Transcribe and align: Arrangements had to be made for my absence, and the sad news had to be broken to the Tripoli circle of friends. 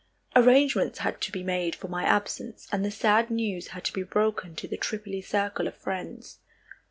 Arrangements 0.35 0.97
had 0.97 1.21
to 1.21 1.31
be 1.31 1.43
made 1.43 1.75
for 1.75 1.87
my 1.87 2.03
absence, 2.03 2.67
and 2.71 2.83
the 2.83 2.89
sad 2.89 3.29
news 3.29 3.67
had 3.67 3.83
to 3.85 3.93
be 3.93 4.01
broken 4.01 4.55
to 4.55 4.67
the 4.67 4.75
Tripoli 4.75 5.21
circle 5.21 5.67
of 5.67 5.77
friends. 5.77 6.39